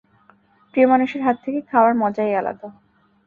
[0.73, 2.67] প্রিয় মানুষের হাত থেকে, খাওয়ার মজাই আলাদা।